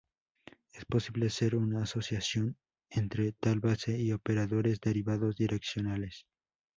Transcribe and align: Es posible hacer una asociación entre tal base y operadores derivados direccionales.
Es 0.73 0.83
posible 0.85 1.27
hacer 1.27 1.55
una 1.55 1.83
asociación 1.83 2.57
entre 2.89 3.33
tal 3.33 3.59
base 3.59 3.99
y 3.99 4.13
operadores 4.13 4.79
derivados 4.81 5.35
direccionales. 5.35 6.25